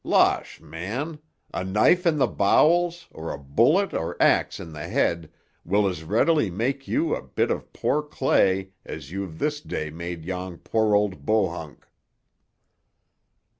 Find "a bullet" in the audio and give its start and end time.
3.31-3.93